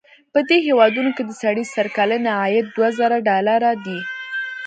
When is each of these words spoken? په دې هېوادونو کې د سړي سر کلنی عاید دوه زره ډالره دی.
په 0.33 0.39
دې 0.49 0.57
هېوادونو 0.67 1.09
کې 1.15 1.23
د 1.25 1.31
سړي 1.41 1.63
سر 1.73 1.87
کلنی 1.97 2.31
عاید 2.39 2.65
دوه 2.75 2.89
زره 2.99 3.17
ډالره 3.27 3.71
دی. 3.85 3.99